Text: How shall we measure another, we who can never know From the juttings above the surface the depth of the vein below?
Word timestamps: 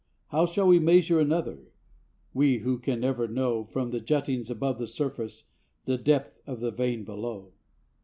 How 0.29 0.47
shall 0.47 0.65
we 0.65 0.79
measure 0.79 1.19
another, 1.19 1.59
we 2.33 2.57
who 2.57 2.79
can 2.79 3.01
never 3.01 3.27
know 3.27 3.63
From 3.65 3.91
the 3.91 3.99
juttings 4.01 4.49
above 4.49 4.79
the 4.79 4.87
surface 4.87 5.43
the 5.85 5.99
depth 5.99 6.41
of 6.47 6.59
the 6.59 6.71
vein 6.71 7.03
below? 7.03 7.51